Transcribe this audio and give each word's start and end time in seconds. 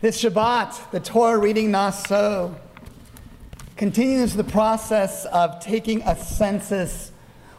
This 0.00 0.22
Shabbat, 0.22 0.90
the 0.90 1.00
Torah 1.00 1.38
reading 1.38 1.70
Naso, 1.70 2.54
continues 3.76 4.34
the 4.34 4.44
process 4.44 5.24
of 5.26 5.58
taking 5.60 6.02
a 6.02 6.14
census 6.14 7.10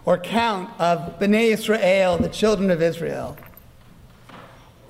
or 0.06 0.18
count 0.18 0.70
of 0.80 1.20
Bnei 1.20 1.52
Israel, 1.52 2.18
the 2.18 2.30
children 2.30 2.72
of 2.72 2.82
Israel. 2.82 3.38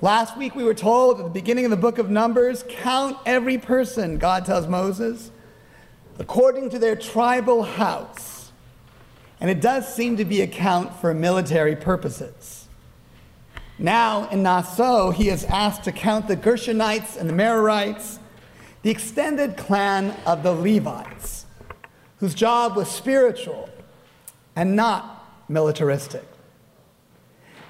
Last 0.00 0.36
week 0.36 0.54
we 0.54 0.62
were 0.62 0.74
told 0.74 1.18
at 1.18 1.24
the 1.24 1.30
beginning 1.30 1.64
of 1.64 1.72
the 1.72 1.76
book 1.76 1.98
of 1.98 2.08
Numbers, 2.08 2.64
count 2.68 3.16
every 3.26 3.58
person, 3.58 4.18
God 4.18 4.44
tells 4.44 4.68
Moses, 4.68 5.32
according 6.20 6.70
to 6.70 6.78
their 6.78 6.94
tribal 6.94 7.64
house. 7.64 8.52
And 9.40 9.50
it 9.50 9.60
does 9.60 9.92
seem 9.92 10.16
to 10.18 10.24
be 10.24 10.42
a 10.42 10.46
count 10.46 10.94
for 11.00 11.12
military 11.14 11.74
purposes. 11.74 12.67
Now 13.78 14.28
in 14.30 14.42
Naso, 14.42 15.10
he 15.10 15.28
is 15.28 15.44
asked 15.44 15.84
to 15.84 15.92
count 15.92 16.26
the 16.26 16.36
Gershonites 16.36 17.16
and 17.16 17.28
the 17.28 17.32
Merarites, 17.32 18.18
the 18.82 18.90
extended 18.90 19.56
clan 19.56 20.16
of 20.26 20.42
the 20.42 20.52
Levites, 20.52 21.46
whose 22.18 22.34
job 22.34 22.76
was 22.76 22.90
spiritual 22.90 23.68
and 24.56 24.74
not 24.74 25.44
militaristic. 25.48 26.26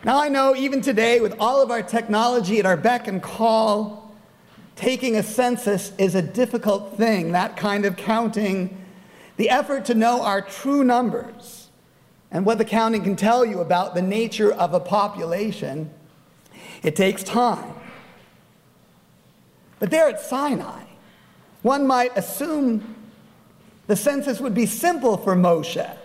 Now, 0.05 0.19
I 0.21 0.29
know 0.29 0.55
even 0.57 0.81
today, 0.81 1.21
with 1.21 1.35
all 1.39 1.61
of 1.61 1.71
our 1.71 1.83
technology 1.83 2.59
at 2.59 2.65
our 2.65 2.77
beck 2.77 3.09
and 3.09 3.23
call, 3.23 4.15
taking 4.77 5.17
a 5.17 5.23
census 5.23 5.93
is 5.99 6.15
a 6.15 6.23
difficult 6.23 6.97
thing, 6.97 7.33
that 7.33 7.57
kind 7.57 7.85
of 7.85 7.97
counting, 7.97 8.83
the 9.37 9.51
effort 9.51 9.85
to 9.87 9.95
know 9.95 10.23
our 10.23 10.41
true 10.41 10.85
numbers 10.85 11.69
and 12.31 12.47
what 12.47 12.59
the 12.59 12.65
counting 12.65 13.03
can 13.03 13.17
tell 13.17 13.45
you 13.45 13.61
about 13.61 13.95
the 13.95 14.03
nature 14.03 14.53
of 14.53 14.73
a 14.73 14.81
population, 14.81 15.91
it 16.83 16.97
takes 16.97 17.23
time. 17.23 17.75
But 19.79 19.91
there 19.91 20.09
at 20.09 20.21
Sinai, 20.21 20.83
one 21.63 21.87
might 21.87 22.17
assume 22.17 22.97
the 23.87 23.97
census 23.97 24.41
would 24.41 24.55
be 24.55 24.67
simple 24.67 25.17
for 25.17 25.35
Moshe. 25.35 25.97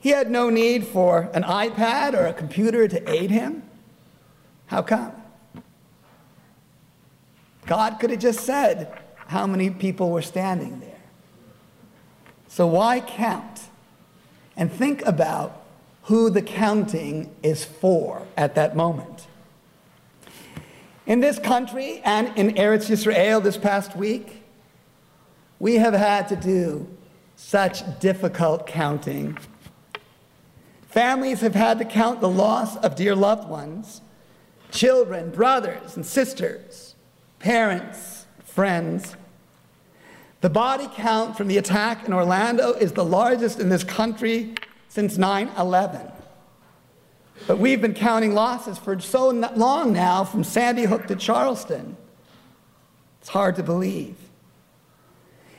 He 0.00 0.10
had 0.10 0.30
no 0.30 0.50
need 0.50 0.86
for 0.86 1.30
an 1.32 1.44
iPad 1.44 2.14
or 2.14 2.26
a 2.26 2.34
computer 2.34 2.86
to 2.88 3.10
aid 3.10 3.30
him. 3.30 3.62
How 4.66 4.82
come? 4.82 5.12
God 7.66 7.98
could 7.98 8.10
have 8.10 8.18
just 8.18 8.40
said 8.40 8.98
how 9.28 9.46
many 9.46 9.70
people 9.70 10.10
were 10.10 10.22
standing 10.22 10.80
there. 10.80 10.90
So 12.48 12.66
why 12.66 13.00
count? 13.00 13.62
And 14.56 14.70
think 14.70 15.04
about 15.06 15.62
who 16.04 16.28
the 16.28 16.42
counting 16.42 17.34
is 17.42 17.64
for 17.64 18.26
at 18.36 18.54
that 18.54 18.76
moment. 18.76 19.26
In 21.06 21.20
this 21.20 21.38
country 21.38 22.00
and 22.04 22.36
in 22.36 22.54
Eretz 22.54 22.88
Yisrael 22.88 23.42
this 23.42 23.56
past 23.56 23.94
week, 23.96 24.42
we 25.58 25.76
have 25.76 25.94
had 25.94 26.28
to 26.28 26.36
do 26.36 26.88
such 27.36 27.82
difficult 28.00 28.66
counting 28.66 29.38
Families 30.94 31.40
have 31.40 31.56
had 31.56 31.80
to 31.80 31.84
count 31.84 32.20
the 32.20 32.28
loss 32.28 32.76
of 32.76 32.94
dear 32.94 33.16
loved 33.16 33.48
ones, 33.48 34.00
children, 34.70 35.28
brothers 35.28 35.96
and 35.96 36.06
sisters, 36.06 36.94
parents, 37.40 38.26
friends. 38.44 39.16
The 40.40 40.50
body 40.50 40.88
count 40.94 41.36
from 41.36 41.48
the 41.48 41.58
attack 41.58 42.06
in 42.06 42.12
Orlando 42.12 42.74
is 42.74 42.92
the 42.92 43.04
largest 43.04 43.58
in 43.58 43.70
this 43.70 43.82
country 43.82 44.54
since 44.88 45.18
9 45.18 45.50
11. 45.58 46.12
But 47.46 47.58
we've 47.58 47.80
been 47.80 47.94
counting 47.94 48.34
losses 48.34 48.76
for 48.78 48.98
so 49.00 49.28
long 49.28 49.92
now 49.92 50.24
from 50.24 50.42
Sandy 50.44 50.84
Hook 50.84 51.06
to 51.08 51.16
Charleston. 51.16 51.96
It's 53.20 53.30
hard 53.30 53.56
to 53.56 53.62
believe. 53.62 54.16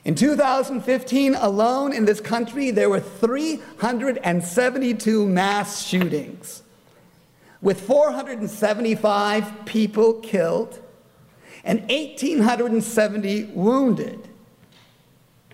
In 0.04 0.16
2015 0.16 1.36
alone 1.36 1.94
in 1.94 2.06
this 2.06 2.22
country, 2.22 2.72
there 2.72 2.90
were 2.90 3.00
372 3.00 5.26
mass 5.26 5.84
shootings, 5.84 6.64
with 7.62 7.82
475 7.82 9.66
people 9.66 10.16
killed 10.22 10.82
and 11.64 11.80
1,870 11.90 13.46
wounded. 13.46 14.28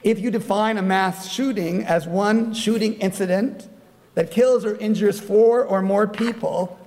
If 0.03 0.19
you 0.19 0.31
define 0.31 0.77
a 0.77 0.81
mass 0.81 1.31
shooting 1.31 1.85
as 1.85 2.05
one 2.05 2.53
shooting 2.53 2.95
incident 2.95 3.69
that 4.15 4.31
kills 4.31 4.65
or 4.65 4.75
injures 4.77 5.19
four 5.19 5.63
or 5.63 5.81
more 5.81 6.07
people, 6.07 6.79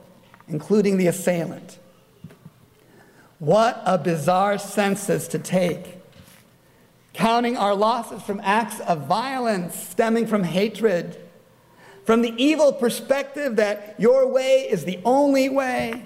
including 0.48 0.96
the 0.96 1.06
assailant. 1.06 1.78
What 3.38 3.82
a 3.84 3.98
bizarre 3.98 4.58
census 4.58 5.28
to 5.28 5.38
take 5.38 5.94
counting 7.14 7.56
our 7.56 7.74
losses 7.74 8.20
from 8.22 8.40
acts 8.42 8.80
of 8.80 9.06
violence 9.06 9.74
stemming 9.74 10.26
from 10.26 10.42
hatred, 10.42 11.16
from 12.04 12.20
the 12.20 12.34
evil 12.36 12.72
perspective 12.72 13.56
that 13.56 13.94
your 13.98 14.26
way 14.26 14.66
is 14.68 14.84
the 14.84 14.98
only 15.04 15.48
way, 15.48 16.04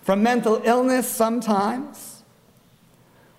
from 0.00 0.22
mental 0.22 0.62
illness 0.64 1.08
sometimes, 1.08 2.22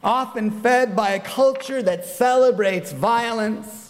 often 0.04 0.52
fed 0.52 0.96
by 0.96 1.12
a 1.12 1.20
culture 1.20 1.82
that 1.82 2.06
celebrates 2.06 2.92
violence 2.92 3.85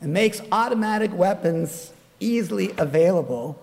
and 0.00 0.12
makes 0.12 0.40
automatic 0.50 1.12
weapons 1.12 1.92
easily 2.20 2.72
available. 2.78 3.60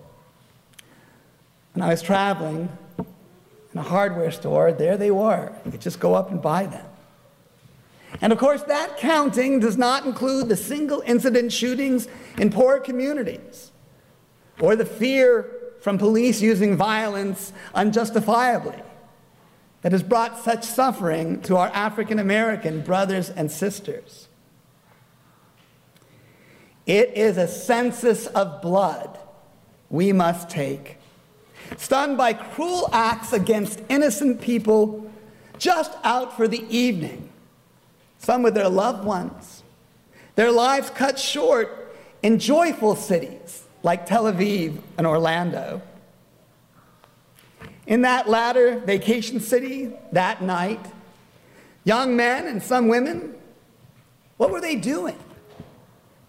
When 1.72 1.82
I 1.82 1.88
was 1.88 2.02
traveling 2.02 2.68
in 2.98 3.78
a 3.78 3.82
hardware 3.82 4.30
store, 4.30 4.72
there 4.72 4.96
they 4.96 5.10
were. 5.10 5.52
You 5.64 5.72
could 5.72 5.80
just 5.80 6.00
go 6.00 6.14
up 6.14 6.30
and 6.30 6.40
buy 6.40 6.66
them. 6.66 6.86
And 8.20 8.32
of 8.32 8.38
course, 8.38 8.62
that 8.62 8.96
counting 8.96 9.60
does 9.60 9.76
not 9.76 10.06
include 10.06 10.48
the 10.48 10.56
single 10.56 11.02
incident 11.06 11.52
shootings 11.52 12.08
in 12.38 12.50
poor 12.50 12.80
communities 12.80 13.70
or 14.60 14.76
the 14.76 14.86
fear 14.86 15.46
from 15.80 15.98
police 15.98 16.40
using 16.40 16.76
violence 16.76 17.52
unjustifiably 17.74 18.82
that 19.82 19.92
has 19.92 20.02
brought 20.02 20.38
such 20.38 20.64
suffering 20.64 21.40
to 21.42 21.56
our 21.56 21.68
African 21.68 22.18
American 22.18 22.80
brothers 22.80 23.30
and 23.30 23.50
sisters. 23.50 24.27
It 26.88 27.16
is 27.18 27.36
a 27.36 27.46
census 27.46 28.26
of 28.28 28.62
blood 28.62 29.18
we 29.90 30.12
must 30.12 30.48
take. 30.48 30.96
Stunned 31.76 32.16
by 32.16 32.32
cruel 32.32 32.88
acts 32.92 33.34
against 33.34 33.82
innocent 33.90 34.40
people 34.40 35.08
just 35.58 35.92
out 36.02 36.36
for 36.36 36.48
the 36.48 36.64
evening 36.74 37.28
some 38.18 38.42
with 38.42 38.54
their 38.54 38.68
loved 38.68 39.04
ones, 39.04 39.62
their 40.34 40.50
lives 40.50 40.90
cut 40.90 41.18
short 41.18 41.94
in 42.22 42.38
joyful 42.38 42.96
cities 42.96 43.64
like 43.82 44.06
Tel 44.06 44.24
Aviv 44.24 44.78
and 44.96 45.06
Orlando. 45.06 45.82
In 47.86 48.02
that 48.02 48.28
latter 48.28 48.80
vacation 48.80 49.40
city 49.40 49.92
that 50.12 50.42
night, 50.42 50.84
young 51.84 52.16
men 52.16 52.46
and 52.46 52.62
some 52.62 52.88
women, 52.88 53.34
what 54.36 54.50
were 54.50 54.60
they 54.60 54.74
doing? 54.74 55.16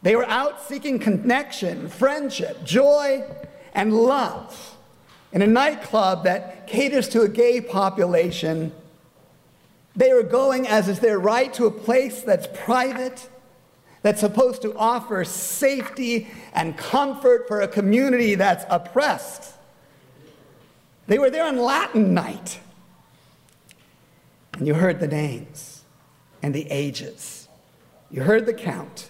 They 0.01 0.15
were 0.15 0.25
out 0.25 0.61
seeking 0.61 0.99
connection, 0.99 1.89
friendship, 1.89 2.63
joy, 2.63 3.23
and 3.73 3.93
love 3.93 4.77
in 5.31 5.41
a 5.41 5.47
nightclub 5.47 6.23
that 6.23 6.67
caters 6.67 7.09
to 7.09 7.21
a 7.21 7.29
gay 7.29 7.61
population 7.61 8.71
they 9.99 10.11
are 10.11 10.23
going, 10.23 10.65
as 10.65 10.87
is 10.87 11.01
their 11.01 11.19
right, 11.19 11.53
to 11.55 11.65
a 11.65 11.71
place 11.71 12.21
that's 12.21 12.47
private, 12.53 13.27
that's 14.01 14.21
supposed 14.21 14.61
to 14.61 14.73
offer 14.77 15.25
safety 15.25 16.29
and 16.53 16.77
comfort 16.77 17.49
for 17.49 17.59
a 17.59 17.67
community 17.67 18.35
that's 18.35 18.63
oppressed. 18.69 19.53
They 21.07 21.19
were 21.19 21.29
there 21.29 21.45
on 21.45 21.57
Latin 21.57 22.13
night. 22.13 22.61
And 24.53 24.65
you 24.65 24.75
heard 24.75 25.01
the 25.01 25.07
names 25.07 25.83
and 26.41 26.53
the 26.53 26.71
ages. 26.71 27.49
You 28.09 28.23
heard 28.23 28.45
the 28.45 28.53
count. 28.53 29.09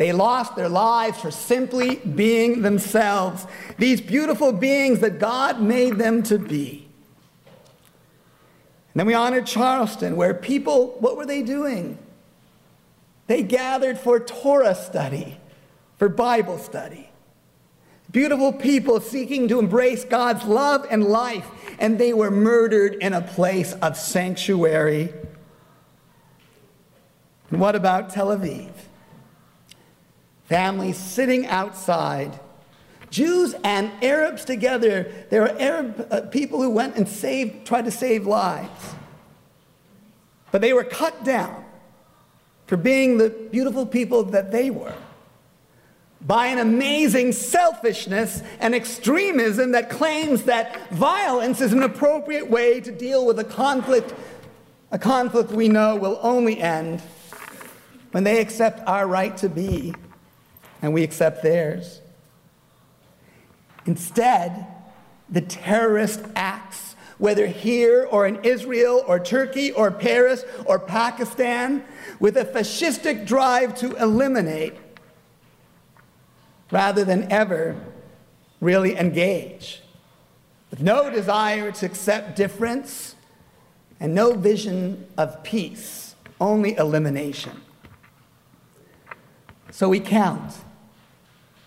They 0.00 0.12
lost 0.12 0.56
their 0.56 0.70
lives 0.70 1.20
for 1.20 1.30
simply 1.30 1.96
being 1.96 2.62
themselves, 2.62 3.46
these 3.76 4.00
beautiful 4.00 4.50
beings 4.50 5.00
that 5.00 5.18
God 5.18 5.60
made 5.60 5.98
them 5.98 6.22
to 6.22 6.38
be. 6.38 6.88
And 8.94 9.00
then 9.00 9.06
we 9.06 9.12
honored 9.12 9.46
Charleston, 9.46 10.16
where 10.16 10.32
people, 10.32 10.96
what 11.00 11.18
were 11.18 11.26
they 11.26 11.42
doing? 11.42 11.98
They 13.26 13.42
gathered 13.42 13.98
for 13.98 14.18
Torah 14.18 14.74
study, 14.74 15.36
for 15.98 16.08
Bible 16.08 16.56
study. 16.56 17.10
Beautiful 18.10 18.54
people 18.54 19.00
seeking 19.00 19.48
to 19.48 19.58
embrace 19.58 20.04
God's 20.04 20.44
love 20.44 20.86
and 20.90 21.04
life, 21.04 21.46
and 21.78 21.98
they 21.98 22.14
were 22.14 22.30
murdered 22.30 22.94
in 23.02 23.12
a 23.12 23.20
place 23.20 23.74
of 23.82 23.98
sanctuary. 23.98 25.12
And 27.50 27.60
what 27.60 27.76
about 27.76 28.08
Tel 28.08 28.28
Aviv? 28.28 28.70
Families 30.50 30.96
sitting 30.96 31.46
outside, 31.46 32.40
Jews 33.08 33.54
and 33.62 33.92
Arabs 34.02 34.44
together. 34.44 35.08
There 35.30 35.44
are 35.44 35.56
Arab 35.60 36.08
uh, 36.10 36.22
people 36.22 36.60
who 36.60 36.70
went 36.70 36.96
and 36.96 37.08
saved, 37.08 37.64
tried 37.64 37.84
to 37.84 37.92
save 37.92 38.26
lives. 38.26 38.94
But 40.50 40.60
they 40.60 40.72
were 40.72 40.82
cut 40.82 41.22
down 41.22 41.64
for 42.66 42.76
being 42.76 43.16
the 43.16 43.30
beautiful 43.30 43.86
people 43.86 44.24
that 44.24 44.50
they 44.50 44.70
were 44.70 44.96
by 46.20 46.46
an 46.46 46.58
amazing 46.58 47.30
selfishness 47.30 48.42
and 48.58 48.74
extremism 48.74 49.70
that 49.70 49.88
claims 49.88 50.42
that 50.42 50.90
violence 50.90 51.60
is 51.60 51.72
an 51.72 51.84
appropriate 51.84 52.50
way 52.50 52.80
to 52.80 52.90
deal 52.90 53.24
with 53.24 53.38
a 53.38 53.44
conflict, 53.44 54.12
a 54.90 54.98
conflict 54.98 55.52
we 55.52 55.68
know 55.68 55.94
will 55.94 56.18
only 56.22 56.60
end 56.60 57.00
when 58.10 58.24
they 58.24 58.40
accept 58.40 58.80
our 58.88 59.06
right 59.06 59.36
to 59.36 59.48
be 59.48 59.94
and 60.82 60.92
we 60.92 61.02
accept 61.02 61.42
theirs. 61.42 62.00
Instead, 63.86 64.66
the 65.28 65.40
terrorist 65.40 66.20
acts, 66.34 66.96
whether 67.18 67.46
here 67.46 68.06
or 68.10 68.26
in 68.26 68.42
Israel 68.44 69.04
or 69.06 69.20
Turkey 69.20 69.72
or 69.72 69.90
Paris 69.90 70.44
or 70.64 70.78
Pakistan, 70.78 71.84
with 72.18 72.36
a 72.36 72.44
fascistic 72.44 73.26
drive 73.26 73.76
to 73.76 73.94
eliminate 73.96 74.74
rather 76.70 77.04
than 77.04 77.30
ever 77.30 77.76
really 78.60 78.96
engage, 78.96 79.82
with 80.70 80.80
no 80.80 81.10
desire 81.10 81.72
to 81.72 81.86
accept 81.86 82.36
difference 82.36 83.16
and 83.98 84.14
no 84.14 84.34
vision 84.34 85.06
of 85.18 85.42
peace, 85.42 86.14
only 86.40 86.76
elimination. 86.76 87.60
So 89.70 89.88
we 89.88 90.00
count. 90.00 90.52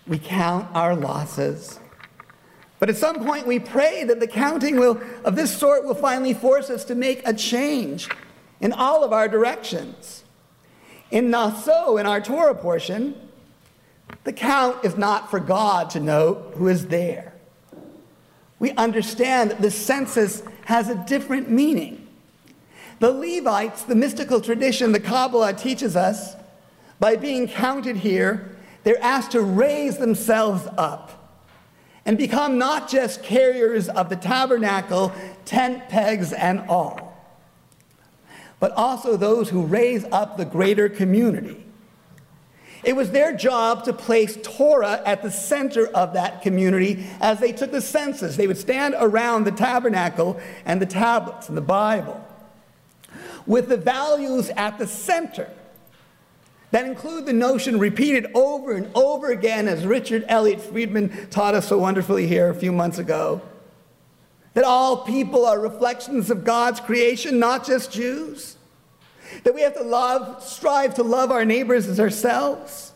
We 0.06 0.18
count 0.18 0.68
our 0.74 0.94
losses. 0.94 1.78
But 2.78 2.90
at 2.90 2.96
some 2.96 3.24
point, 3.24 3.46
we 3.46 3.58
pray 3.58 4.04
that 4.04 4.20
the 4.20 4.26
counting 4.26 4.78
will, 4.78 5.00
of 5.24 5.36
this 5.36 5.56
sort 5.56 5.84
will 5.84 5.94
finally 5.94 6.34
force 6.34 6.68
us 6.68 6.84
to 6.84 6.94
make 6.94 7.26
a 7.26 7.32
change 7.32 8.08
in 8.60 8.72
all 8.72 9.02
of 9.04 9.12
our 9.12 9.28
directions. 9.28 10.24
In 11.10 11.30
Naso, 11.30 11.96
in 11.96 12.06
our 12.06 12.20
Torah 12.20 12.54
portion, 12.54 13.14
the 14.24 14.32
count 14.32 14.84
is 14.84 14.96
not 14.96 15.30
for 15.30 15.40
God 15.40 15.90
to 15.90 16.00
know 16.00 16.34
who 16.56 16.68
is 16.68 16.88
there. 16.88 17.32
We 18.58 18.72
understand 18.72 19.50
that 19.50 19.62
the 19.62 19.70
census 19.70 20.42
has 20.66 20.88
a 20.88 20.94
different 21.06 21.50
meaning. 21.50 22.06
The 22.98 23.10
Levites, 23.10 23.82
the 23.82 23.94
mystical 23.94 24.40
tradition 24.40 24.92
the 24.92 25.00
Kabbalah 25.00 25.54
teaches 25.54 25.96
us, 25.96 26.36
by 27.00 27.16
being 27.16 27.48
counted 27.48 27.96
here, 27.96 28.53
they're 28.84 29.02
asked 29.02 29.32
to 29.32 29.40
raise 29.40 29.98
themselves 29.98 30.66
up 30.78 31.10
and 32.06 32.16
become 32.16 32.58
not 32.58 32.88
just 32.88 33.22
carriers 33.22 33.88
of 33.88 34.08
the 34.08 34.16
tabernacle, 34.16 35.12
tent 35.44 35.88
pegs, 35.88 36.32
and 36.32 36.60
all, 36.68 37.16
but 38.60 38.72
also 38.72 39.16
those 39.16 39.48
who 39.48 39.62
raise 39.62 40.04
up 40.12 40.36
the 40.36 40.44
greater 40.44 40.88
community 40.88 41.64
it 42.84 42.94
was 42.94 43.10
their 43.10 43.34
job 43.34 43.84
to 43.84 43.92
place 43.92 44.38
Torah 44.42 45.02
at 45.06 45.22
the 45.22 45.30
center 45.30 45.86
of 45.88 46.12
that 46.12 46.42
community 46.42 47.06
as 47.20 47.40
they 47.40 47.52
took 47.52 47.72
the 47.72 47.80
census. 47.80 48.36
They 48.36 48.46
would 48.46 48.58
stand 48.58 48.94
around 48.98 49.44
the 49.44 49.52
tabernacle 49.52 50.38
and 50.66 50.80
the 50.80 50.86
tablets 50.86 51.48
and 51.48 51.56
the 51.56 51.62
Bible 51.62 52.22
with 53.46 53.68
the 53.68 53.76
values 53.76 54.50
at 54.50 54.78
the 54.78 54.86
center 54.86 55.50
that 56.74 56.86
include 56.86 57.24
the 57.24 57.32
notion 57.32 57.78
repeated 57.78 58.26
over 58.34 58.72
and 58.72 58.90
over 58.96 59.30
again, 59.30 59.68
as 59.68 59.86
Richard 59.86 60.24
Elliott 60.26 60.60
Friedman 60.60 61.28
taught 61.30 61.54
us 61.54 61.68
so 61.68 61.78
wonderfully 61.78 62.26
here 62.26 62.50
a 62.50 62.54
few 62.54 62.72
months 62.72 62.98
ago, 62.98 63.40
that 64.54 64.64
all 64.64 65.04
people 65.04 65.46
are 65.46 65.60
reflections 65.60 66.32
of 66.32 66.42
God's 66.42 66.80
creation, 66.80 67.38
not 67.38 67.64
just 67.64 67.92
Jews 67.92 68.56
that 69.44 69.54
we 69.54 69.60
have 69.60 69.74
to 69.74 69.84
love, 69.84 70.42
strive 70.42 70.96
to 70.96 71.04
love 71.04 71.30
our 71.30 71.44
neighbors 71.44 71.86
as 71.86 72.00
ourselves, 72.00 72.92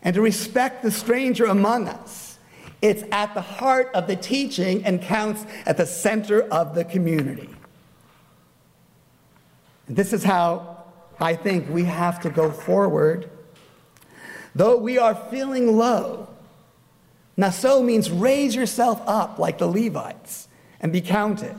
and 0.00 0.14
to 0.14 0.22
respect 0.22 0.82
the 0.82 0.90
stranger 0.90 1.44
among 1.44 1.88
us. 1.88 2.38
It's 2.80 3.04
at 3.12 3.34
the 3.34 3.42
heart 3.42 3.90
of 3.92 4.06
the 4.06 4.16
teaching 4.16 4.82
and 4.86 5.02
counts 5.02 5.44
at 5.66 5.76
the 5.76 5.84
center 5.84 6.44
of 6.44 6.74
the 6.74 6.82
community. 6.82 7.50
And 9.86 9.96
this 9.96 10.14
is 10.14 10.24
how 10.24 10.75
I 11.18 11.34
think 11.34 11.68
we 11.68 11.84
have 11.84 12.20
to 12.20 12.30
go 12.30 12.50
forward. 12.50 13.30
Though 14.54 14.76
we 14.76 14.98
are 14.98 15.14
feeling 15.14 15.76
low, 15.76 16.28
Naso 17.36 17.82
means 17.82 18.10
raise 18.10 18.54
yourself 18.54 19.02
up 19.06 19.38
like 19.38 19.58
the 19.58 19.66
Levites 19.66 20.48
and 20.80 20.92
be 20.92 21.00
counted. 21.00 21.56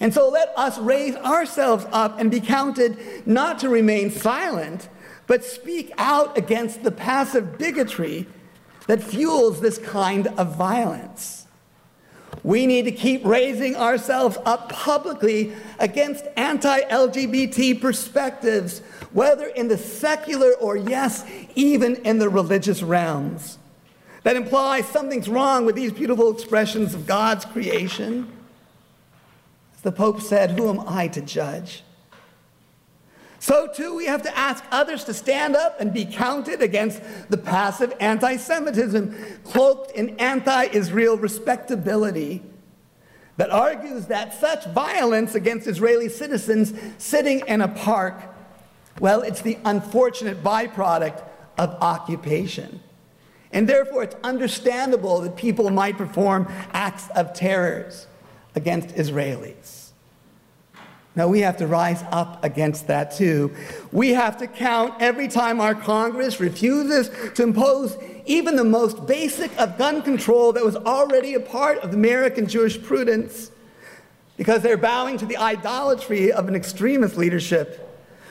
And 0.00 0.12
so 0.12 0.28
let 0.28 0.52
us 0.56 0.78
raise 0.78 1.16
ourselves 1.16 1.86
up 1.90 2.18
and 2.18 2.30
be 2.30 2.40
counted 2.40 3.26
not 3.26 3.58
to 3.60 3.68
remain 3.68 4.10
silent, 4.10 4.88
but 5.26 5.44
speak 5.44 5.90
out 5.98 6.36
against 6.36 6.82
the 6.82 6.90
passive 6.90 7.58
bigotry 7.58 8.26
that 8.86 9.02
fuels 9.02 9.60
this 9.60 9.78
kind 9.78 10.28
of 10.28 10.54
violence. 10.54 11.45
We 12.46 12.66
need 12.66 12.84
to 12.86 12.92
keep 12.92 13.26
raising 13.26 13.76
ourselves 13.76 14.38
up 14.46 14.70
publicly 14.70 15.52
against 15.78 16.24
anti 16.36 16.80
LGBT 16.80 17.78
perspectives, 17.80 18.78
whether 19.12 19.48
in 19.48 19.68
the 19.68 19.76
secular 19.76 20.52
or, 20.54 20.76
yes, 20.76 21.26
even 21.54 21.96
in 21.96 22.18
the 22.18 22.30
religious 22.30 22.82
realms, 22.82 23.58
that 24.22 24.36
imply 24.36 24.80
something's 24.80 25.28
wrong 25.28 25.66
with 25.66 25.74
these 25.74 25.92
beautiful 25.92 26.32
expressions 26.32 26.94
of 26.94 27.06
God's 27.06 27.44
creation 27.44 28.32
the 29.86 29.92
Pope 29.92 30.20
said, 30.20 30.58
Who 30.58 30.68
am 30.68 30.80
I 30.80 31.06
to 31.06 31.20
judge? 31.20 31.84
So, 33.38 33.68
too, 33.68 33.94
we 33.94 34.06
have 34.06 34.22
to 34.22 34.36
ask 34.36 34.64
others 34.70 35.04
to 35.04 35.14
stand 35.14 35.56
up 35.56 35.80
and 35.80 35.92
be 35.92 36.04
counted 36.04 36.62
against 36.62 37.02
the 37.28 37.36
passive 37.36 37.92
anti 38.00 38.36
Semitism 38.36 39.14
cloaked 39.44 39.92
in 39.92 40.18
anti 40.18 40.64
Israel 40.72 41.16
respectability 41.18 42.42
that 43.36 43.50
argues 43.50 44.06
that 44.06 44.34
such 44.34 44.64
violence 44.66 45.34
against 45.34 45.66
Israeli 45.66 46.08
citizens 46.08 46.72
sitting 46.98 47.40
in 47.46 47.60
a 47.60 47.68
park, 47.68 48.22
well, 48.98 49.20
it's 49.20 49.42
the 49.42 49.58
unfortunate 49.64 50.42
byproduct 50.42 51.22
of 51.58 51.70
occupation. 51.82 52.80
And 53.52 53.68
therefore, 53.68 54.02
it's 54.02 54.16
understandable 54.24 55.20
that 55.20 55.36
people 55.36 55.70
might 55.70 55.96
perform 55.96 56.48
acts 56.72 57.08
of 57.10 57.32
terrors 57.34 58.06
against 58.54 58.88
Israelis. 58.96 59.85
Now, 61.16 61.28
we 61.28 61.40
have 61.40 61.56
to 61.56 61.66
rise 61.66 62.04
up 62.12 62.44
against 62.44 62.88
that 62.88 63.10
too. 63.10 63.56
We 63.90 64.10
have 64.10 64.36
to 64.38 64.46
count 64.46 64.94
every 65.00 65.28
time 65.28 65.62
our 65.62 65.74
Congress 65.74 66.40
refuses 66.40 67.10
to 67.34 67.42
impose 67.42 67.96
even 68.26 68.54
the 68.54 68.64
most 68.64 69.06
basic 69.06 69.58
of 69.58 69.78
gun 69.78 70.02
control 70.02 70.52
that 70.52 70.62
was 70.62 70.76
already 70.76 71.32
a 71.32 71.40
part 71.40 71.78
of 71.78 71.94
American 71.94 72.46
jurisprudence 72.46 73.50
because 74.36 74.60
they're 74.60 74.76
bowing 74.76 75.16
to 75.16 75.24
the 75.24 75.38
idolatry 75.38 76.30
of 76.30 76.48
an 76.48 76.54
extremist 76.54 77.16
leadership 77.16 77.82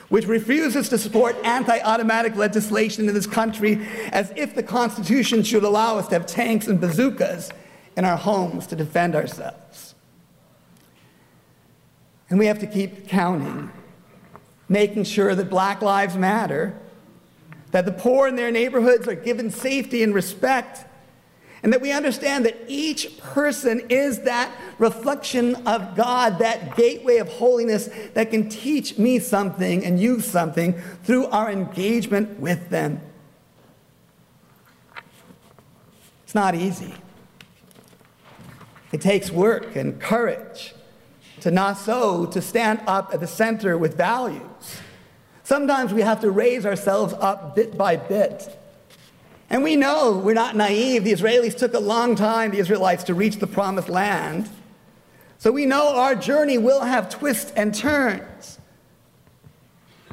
which 0.08 0.26
refuses 0.26 0.88
to 0.88 0.98
support 0.98 1.34
anti 1.44 1.80
automatic 1.80 2.36
legislation 2.36 3.08
in 3.08 3.14
this 3.14 3.26
country 3.26 3.84
as 4.12 4.32
if 4.36 4.54
the 4.54 4.62
Constitution 4.62 5.42
should 5.42 5.64
allow 5.64 5.98
us 5.98 6.06
to 6.08 6.14
have 6.14 6.26
tanks 6.26 6.68
and 6.68 6.80
bazookas 6.80 7.50
in 7.96 8.04
our 8.04 8.16
homes 8.16 8.68
to 8.68 8.76
defend 8.76 9.16
ourselves. 9.16 9.85
And 12.28 12.38
we 12.38 12.46
have 12.46 12.58
to 12.58 12.66
keep 12.66 13.08
counting, 13.08 13.70
making 14.68 15.04
sure 15.04 15.34
that 15.34 15.48
Black 15.48 15.80
Lives 15.80 16.16
Matter, 16.16 16.78
that 17.70 17.84
the 17.84 17.92
poor 17.92 18.26
in 18.26 18.36
their 18.36 18.50
neighborhoods 18.50 19.06
are 19.06 19.14
given 19.14 19.50
safety 19.50 20.02
and 20.02 20.14
respect, 20.14 20.84
and 21.62 21.72
that 21.72 21.80
we 21.80 21.92
understand 21.92 22.44
that 22.44 22.56
each 22.68 23.18
person 23.18 23.80
is 23.88 24.20
that 24.22 24.50
reflection 24.78 25.54
of 25.66 25.96
God, 25.96 26.38
that 26.38 26.76
gateway 26.76 27.16
of 27.18 27.28
holiness 27.28 27.88
that 28.14 28.30
can 28.30 28.48
teach 28.48 28.98
me 28.98 29.18
something 29.18 29.84
and 29.84 29.98
you 30.00 30.20
something 30.20 30.74
through 31.04 31.26
our 31.26 31.50
engagement 31.50 32.38
with 32.38 32.70
them. 32.70 33.00
It's 36.24 36.34
not 36.34 36.54
easy. 36.54 36.94
It 38.92 39.00
takes 39.00 39.30
work 39.30 39.76
and 39.76 40.00
courage 40.00 40.74
to 41.46 41.52
Naso, 41.52 42.26
to 42.26 42.42
stand 42.42 42.80
up 42.88 43.14
at 43.14 43.20
the 43.20 43.26
center 43.28 43.78
with 43.78 43.96
values. 43.96 44.80
Sometimes 45.44 45.94
we 45.94 46.00
have 46.00 46.20
to 46.22 46.30
raise 46.32 46.66
ourselves 46.66 47.14
up 47.20 47.54
bit 47.54 47.78
by 47.78 47.94
bit. 47.94 48.58
And 49.48 49.62
we 49.62 49.76
know 49.76 50.18
we're 50.18 50.34
not 50.34 50.56
naive. 50.56 51.04
The 51.04 51.12
Israelis 51.12 51.56
took 51.56 51.72
a 51.74 51.78
long 51.78 52.16
time, 52.16 52.50
the 52.50 52.58
Israelites, 52.58 53.04
to 53.04 53.14
reach 53.14 53.36
the 53.36 53.46
promised 53.46 53.88
land. 53.88 54.48
So 55.38 55.52
we 55.52 55.66
know 55.66 55.94
our 55.94 56.16
journey 56.16 56.58
will 56.58 56.80
have 56.80 57.08
twists 57.08 57.52
and 57.52 57.72
turns. 57.72 58.58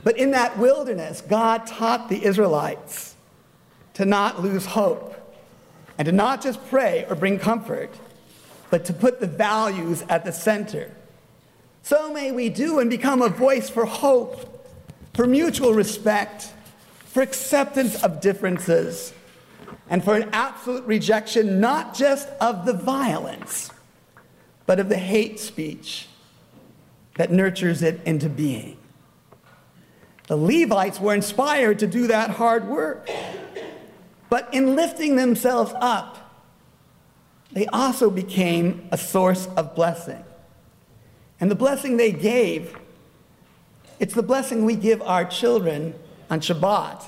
But 0.04 0.20
in 0.20 0.30
that 0.32 0.60
wilderness, 0.60 1.22
God 1.22 1.66
taught 1.66 2.10
the 2.10 2.24
Israelites 2.24 3.16
to 3.96 4.06
not 4.06 4.44
lose 4.44 4.68
hope, 4.68 5.16
and 5.98 6.06
to 6.06 6.12
not 6.12 6.44
just 6.44 6.64
pray 6.68 7.08
or 7.10 7.16
bring 7.16 7.40
comfort, 7.40 7.90
but 8.70 8.86
to 8.86 8.94
put 8.94 9.20
the 9.20 9.26
values 9.26 10.04
at 10.10 10.26
the 10.26 10.32
center. 10.32 10.92
So 11.84 12.14
may 12.14 12.32
we 12.32 12.48
do 12.48 12.80
and 12.80 12.90
become 12.90 13.22
a 13.22 13.28
voice 13.28 13.70
for 13.70 13.86
hope, 13.86 14.68
for 15.14 15.28
mutual 15.28 15.74
respect, 15.74 16.54
for 17.06 17.22
acceptance 17.22 18.02
of 18.02 18.22
differences, 18.22 19.14
and 19.90 20.02
for 20.02 20.16
an 20.16 20.30
absolute 20.32 20.86
rejection 20.86 21.60
not 21.60 21.94
just 21.94 22.30
of 22.40 22.66
the 22.66 22.72
violence, 22.72 23.70
but 24.66 24.80
of 24.80 24.88
the 24.88 24.98
hate 24.98 25.42
speech 25.42 26.08
that 27.16 27.32
nurtures 27.32 27.84
it 27.84 28.00
into 28.06 28.30
being. 28.30 28.78
The 30.28 30.38
Levites 30.38 31.02
were 31.02 31.14
inspired 31.14 31.80
to 31.80 31.88
do 31.88 32.08
that 32.08 32.30
hard 32.30 32.66
work. 32.66 33.10
But 34.30 34.52
in 34.54 34.76
lifting 34.76 35.18
themselves 35.18 35.74
up, 35.76 36.44
they 37.52 37.68
also 37.68 38.10
became 38.10 38.88
a 38.90 38.98
source 38.98 39.48
of 39.58 39.76
blessing. 39.76 40.24
And 41.44 41.52
the 41.52 41.56
blessing 41.56 41.98
they 41.98 42.14
gave, 42.14 42.74
it's 44.00 44.14
the 44.14 44.24
blessing 44.24 44.64
we 44.64 44.78
give 44.78 45.02
our 45.02 45.26
children 45.26 45.94
on 46.30 46.40
Shabbat. 46.40 47.04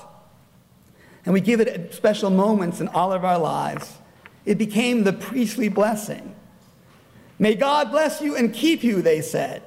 And 1.24 1.32
we 1.32 1.40
give 1.40 1.58
it 1.58 1.68
at 1.68 1.94
special 1.94 2.28
moments 2.28 2.82
in 2.82 2.88
all 2.88 3.14
of 3.14 3.24
our 3.24 3.38
lives. 3.38 3.96
It 4.44 4.58
became 4.58 5.04
the 5.04 5.14
priestly 5.14 5.70
blessing. 5.70 6.34
May 7.38 7.54
God 7.54 7.90
bless 7.90 8.20
you 8.20 8.36
and 8.36 8.52
keep 8.52 8.84
you, 8.84 9.00
they 9.00 9.22
said. 9.22 9.62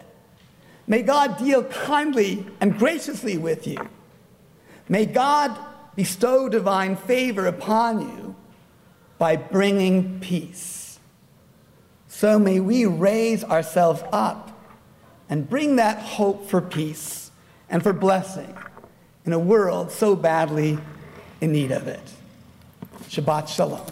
May 0.85 1.01
God 1.01 1.39
deal 1.39 1.63
kindly 1.63 2.45
and 2.61 2.77
graciously 2.77 3.39
with 3.39 3.65
you. 3.65 3.89
May 4.87 5.07
God 5.07 5.57
bestow 5.95 6.47
divine 6.47 6.95
favor 6.95 7.47
upon 7.47 8.01
you 8.01 8.35
by 9.17 9.35
bringing 9.35 10.19
peace. 10.19 10.99
So 12.07 12.37
may 12.37 12.59
we 12.59 12.85
raise 12.85 13.43
ourselves 13.43 14.03
up 14.11 14.49
and 15.29 15.49
bring 15.49 15.77
that 15.77 15.99
hope 15.99 16.49
for 16.49 16.59
peace 16.59 17.31
and 17.69 17.83
for 17.83 17.93
blessing 17.93 18.55
in 19.25 19.33
a 19.33 19.39
world 19.39 19.91
so 19.91 20.15
badly 20.15 20.77
in 21.39 21.51
need 21.51 21.71
of 21.71 21.87
it. 21.87 22.01
Shabbat 23.03 23.47
Shalom. 23.47 23.85